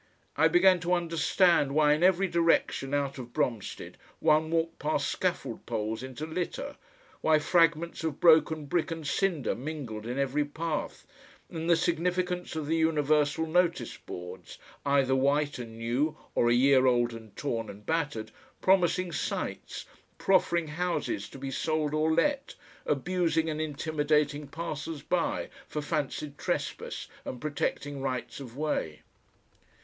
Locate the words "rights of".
28.01-28.57